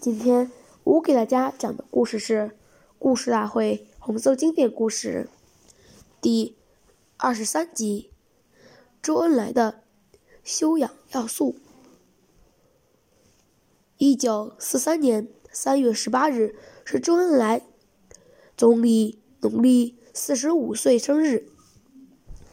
[0.00, 0.50] 今天
[0.82, 2.34] 我给大家讲的故事是
[2.98, 5.28] 《故事大会红色经典故事》
[6.22, 6.56] 第
[7.18, 8.10] 二十三集：
[9.02, 9.82] 周恩来的
[10.42, 11.56] 修养要素。
[13.98, 17.60] 一九四三年三月十八日是周恩来
[18.56, 19.98] 总理农历。
[20.14, 21.46] 四十五岁生日，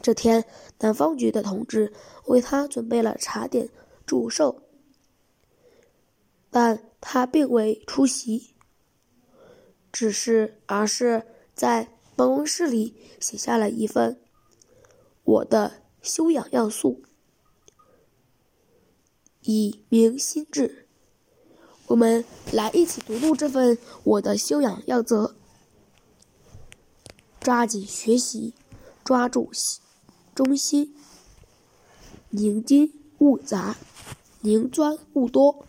[0.00, 0.44] 这天，
[0.78, 1.92] 南方局的同志
[2.26, 3.68] 为他准备了茶点
[4.06, 4.62] 祝寿，
[6.50, 8.54] 但他并未出席，
[9.92, 14.14] 只是而是在办公室里写下了一份
[15.24, 17.02] 《我的修养要素》，
[19.42, 20.86] 以明心志。
[21.86, 25.24] 我们来一起读读这份《我的修养要则》。
[27.40, 28.52] 抓紧学习，
[29.04, 29.50] 抓住
[30.34, 30.94] 中心，
[32.30, 33.76] 宁精勿杂，
[34.42, 35.64] 宁钻勿多。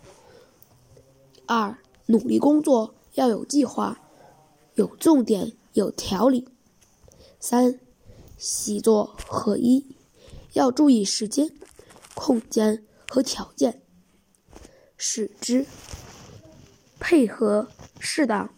[1.52, 4.00] 二，努力工作要有计划，
[4.74, 6.46] 有重点，有条理。
[7.40, 7.80] 三，
[8.38, 9.96] 习作合一，
[10.52, 11.52] 要注意时间、
[12.14, 13.82] 空间和条件，
[14.96, 15.66] 使之
[17.00, 17.66] 配合
[17.98, 18.48] 适当，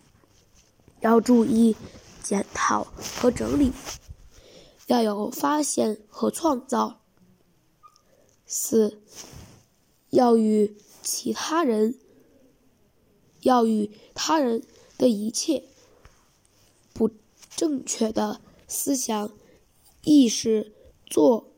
[1.00, 1.74] 要注意。
[2.22, 2.84] 检讨
[3.20, 3.72] 和整理，
[4.86, 7.00] 要有发现和创造。
[8.46, 9.02] 四，
[10.10, 11.98] 要与其他人，
[13.42, 14.62] 要与他人
[14.98, 15.64] 的一切
[16.92, 17.10] 不
[17.54, 19.30] 正确的思想
[20.02, 20.72] 意识
[21.06, 21.52] 做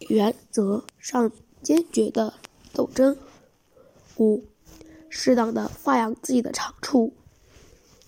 [0.00, 2.34] 原则上坚决的
[2.72, 3.16] 斗争。
[4.18, 4.44] 五，
[5.08, 7.14] 适当的发扬自己的长处。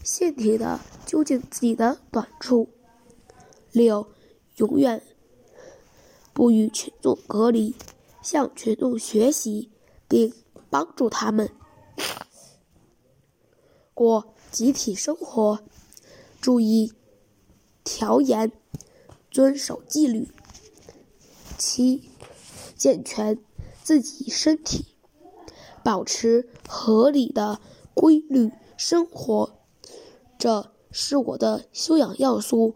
[0.02, 2.68] 限定的究竟自己的短处。
[3.72, 4.06] 六，
[4.56, 5.02] 永远
[6.34, 7.74] 不与群众隔离，
[8.22, 9.70] 向群众学习，
[10.06, 10.32] 并
[10.68, 11.50] 帮助他们
[13.94, 15.60] 过集体生活，
[16.40, 16.92] 注意
[17.84, 18.52] 调研，
[19.30, 20.28] 遵守纪律。
[21.56, 22.10] 七，
[22.76, 23.38] 健全
[23.82, 24.96] 自己身体，
[25.82, 27.60] 保持合理的
[27.94, 29.56] 规律生活。
[30.36, 32.74] 这是我的修养要素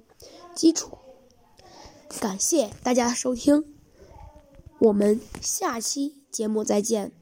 [0.54, 0.98] 基础。
[2.20, 3.64] 感谢大家收听，
[4.78, 7.12] 我们下期节目再见。